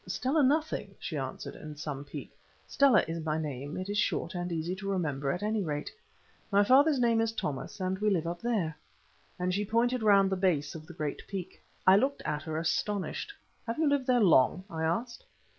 [0.07, 4.51] "Stella nothing," she answered, in some pique; "Stella is my name; it is short and
[4.51, 5.91] easy to remember at any rate.
[6.51, 8.75] My father's name is Thomas, and we live up there,"
[9.37, 11.61] and she pointed round the base of the great peak.
[11.85, 13.31] I looked at her astonished.
[13.67, 15.23] "Have you lived there long?" I asked.